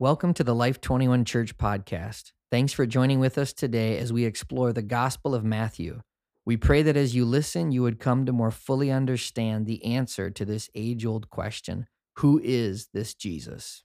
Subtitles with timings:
[0.00, 2.30] Welcome to the Life 21 Church podcast.
[2.52, 6.02] Thanks for joining with us today as we explore the Gospel of Matthew.
[6.46, 10.30] We pray that as you listen, you would come to more fully understand the answer
[10.30, 11.88] to this age old question
[12.18, 13.82] Who is this Jesus?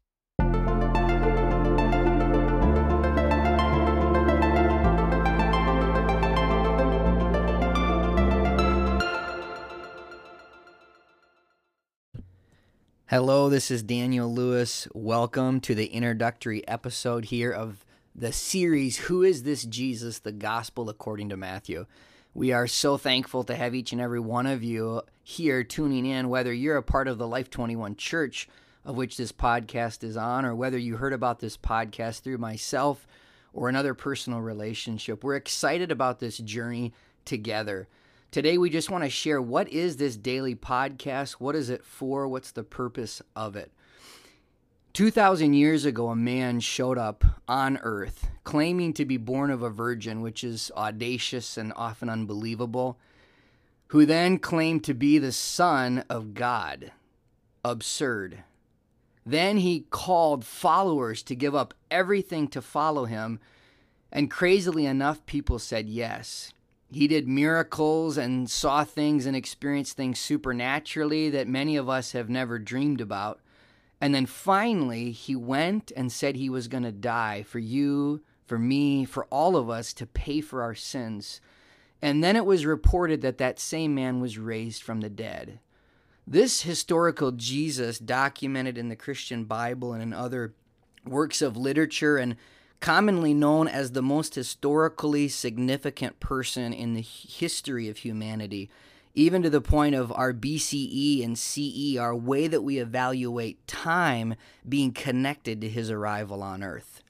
[13.14, 14.88] Hello, this is Daniel Lewis.
[14.92, 20.18] Welcome to the introductory episode here of the series Who is This Jesus?
[20.18, 21.86] The Gospel According to Matthew.
[22.34, 26.28] We are so thankful to have each and every one of you here tuning in,
[26.28, 28.50] whether you're a part of the Life 21 church
[28.84, 33.06] of which this podcast is on, or whether you heard about this podcast through myself
[33.54, 35.24] or another personal relationship.
[35.24, 37.88] We're excited about this journey together.
[38.34, 41.34] Today, we just want to share what is this daily podcast?
[41.34, 42.28] What is it for?
[42.28, 43.72] What's the purpose of it?
[44.94, 49.70] 2,000 years ago, a man showed up on earth claiming to be born of a
[49.70, 52.98] virgin, which is audacious and often unbelievable,
[53.90, 56.92] who then claimed to be the Son of God.
[57.64, 58.44] Absurd.
[59.24, 63.40] Then he called followers to give up everything to follow him,
[64.12, 66.52] and crazily enough, people said yes.
[66.94, 72.30] He did miracles and saw things and experienced things supernaturally that many of us have
[72.30, 73.40] never dreamed about.
[74.00, 78.60] And then finally, he went and said he was going to die for you, for
[78.60, 81.40] me, for all of us to pay for our sins.
[82.02, 85.60] And then it was reported that that same man was raised from the dead.
[86.28, 90.54] This historical Jesus, documented in the Christian Bible and in other
[91.06, 92.36] works of literature and
[92.84, 98.70] commonly known as the most historically significant person in the history of humanity,
[99.16, 104.36] even to the point of our BCE and CE, our way that we evaluate time
[104.68, 107.02] being connected to his arrival on earth.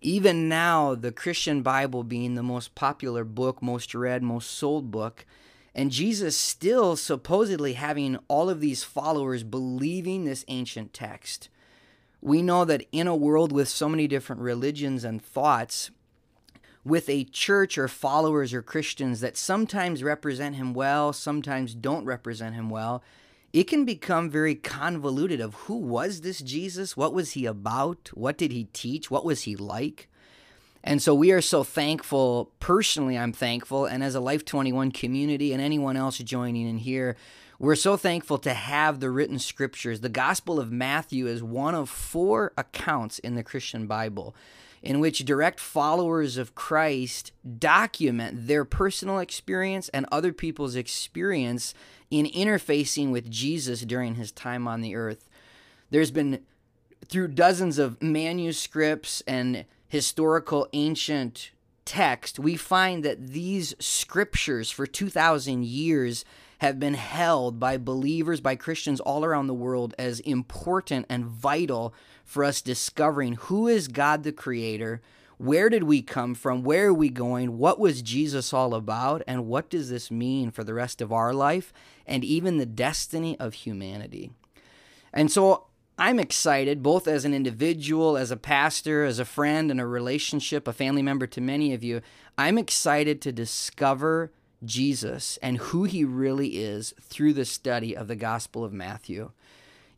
[0.00, 5.24] Even now, the Christian Bible being the most popular book, most read, most sold book,
[5.72, 11.48] and Jesus still supposedly having all of these followers believing this ancient text
[12.26, 15.92] we know that in a world with so many different religions and thoughts,
[16.84, 22.56] with a church or followers or Christians that sometimes represent him well, sometimes don't represent
[22.56, 23.00] him well,
[23.52, 26.96] it can become very convoluted of who was this Jesus?
[26.96, 28.10] What was he about?
[28.12, 29.08] What did he teach?
[29.08, 30.08] What was he like?
[30.82, 35.52] And so we are so thankful, personally, I'm thankful, and as a Life 21 community
[35.52, 37.16] and anyone else joining in here,
[37.58, 40.00] we're so thankful to have the written scriptures.
[40.00, 44.34] The Gospel of Matthew is one of four accounts in the Christian Bible
[44.82, 51.74] in which direct followers of Christ document their personal experience and other people's experience
[52.10, 55.28] in interfacing with Jesus during his time on the earth.
[55.90, 56.40] There's been,
[57.04, 61.50] through dozens of manuscripts and historical ancient
[61.86, 66.24] text, we find that these scriptures for 2,000 years
[66.58, 71.94] have been held by believers, by Christians all around the world as important and vital
[72.24, 75.00] for us discovering who is God the Creator,
[75.38, 79.46] where did we come from, where are we going, what was Jesus all about, and
[79.46, 81.72] what does this mean for the rest of our life
[82.06, 84.30] and even the destiny of humanity.
[85.12, 85.66] And so
[85.98, 90.68] I'm excited, both as an individual, as a pastor, as a friend, and a relationship,
[90.68, 92.02] a family member to many of you.
[92.36, 94.30] I'm excited to discover
[94.62, 99.30] Jesus and who he really is through the study of the Gospel of Matthew.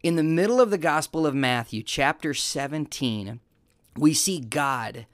[0.04, 3.40] In the middle of the Gospel of Matthew, chapter 17,
[3.96, 5.06] we see God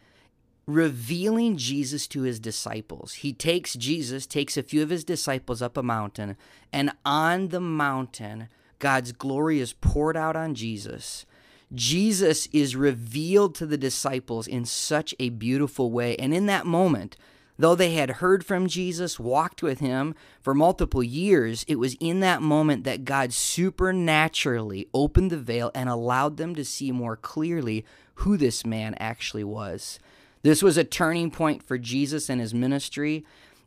[0.67, 3.15] revealing Jesus to his disciples.
[3.15, 6.37] He takes Jesus, takes a few of his disciples up a mountain,
[6.73, 8.49] and on the mountain,
[8.85, 11.25] God's glory is poured out on Jesus.
[11.73, 16.17] Jesus is revealed to the disciples in such a beautiful way.
[16.17, 17.17] And in that moment,
[17.57, 22.19] Though they had heard from Jesus, walked with him for multiple years, it was in
[22.19, 27.85] that moment that God supernaturally opened the veil and allowed them to see more clearly
[28.17, 30.01] who this man actually was.
[30.43, 33.25] This was a turning point for Jesus and his ministry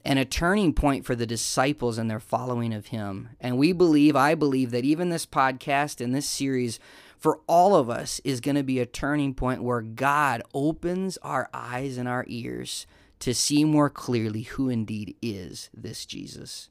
[0.07, 3.27] and a turning point for the disciples and their following of him.
[3.41, 6.79] And we believe, I believe, that even this podcast and this series
[7.19, 11.49] for all of us is going to be a turning point where God opens our
[11.53, 12.87] eyes and our ears
[13.19, 16.69] to see more clearly who indeed is this Jesus.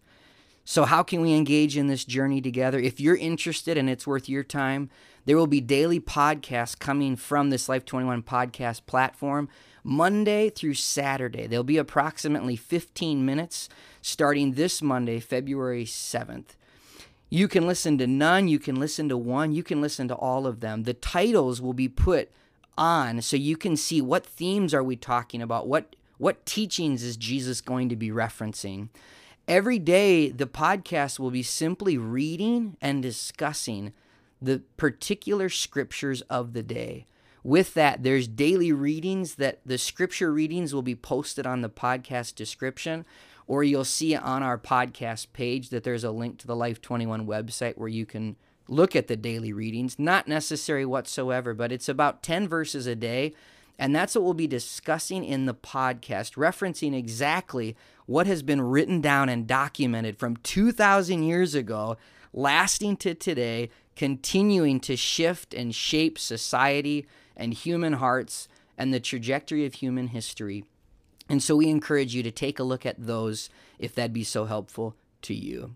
[0.69, 2.81] So, how can we engage in this journey together?
[2.81, 4.91] If you're interested and it's worth your time,
[5.25, 9.49] there will be daily podcasts coming from this Life 21 podcast platform
[9.85, 11.47] Monday through Saturday.
[11.47, 13.69] There'll be approximately 15 minutes
[14.03, 16.57] starting this Monday, February 7th.
[17.31, 20.49] You can listen to none, you can listen to one, you can listen to all
[20.49, 20.83] of them.
[20.83, 22.33] The titles will be put
[22.77, 27.17] on so you can see what themes are we talking about what what teachings is
[27.17, 28.91] jesus going to be referencing
[29.49, 33.93] every day the podcast will be simply reading and discussing
[34.41, 37.07] the particular scriptures of the day
[37.43, 42.35] with that there's daily readings that the scripture readings will be posted on the podcast
[42.35, 43.05] description
[43.47, 47.27] or you'll see on our podcast page that there's a link to the life 21
[47.27, 48.37] website where you can
[48.69, 49.99] look at the daily readings.
[49.99, 53.35] Not necessary whatsoever, but it's about 10 verses a day.
[53.79, 59.01] And that's what we'll be discussing in the podcast, referencing exactly what has been written
[59.01, 61.97] down and documented from 2,000 years ago,
[62.33, 67.07] lasting to today, continuing to shift and shape society
[67.37, 68.49] and human hearts
[68.79, 70.65] and the trajectory of human history.
[71.29, 74.45] And so we encourage you to take a look at those if that'd be so
[74.45, 75.75] helpful to you.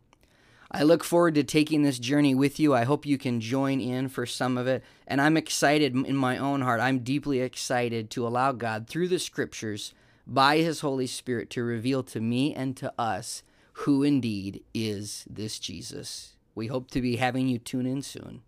[0.71, 2.73] I look forward to taking this journey with you.
[2.73, 4.85] I hope you can join in for some of it.
[5.09, 6.81] And I'm excited in my own heart.
[6.81, 9.93] I'm deeply excited to allow God, through the scriptures,
[10.27, 15.59] by His Holy Spirit, to reveal to me and to us who indeed is this
[15.59, 16.37] Jesus.
[16.55, 18.43] We hope to be having you tune in soon.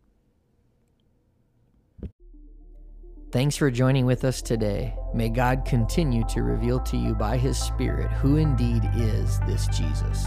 [3.31, 4.95] Thanks for joining with us today.
[5.15, 10.27] May God continue to reveal to you by His Spirit who indeed is this Jesus.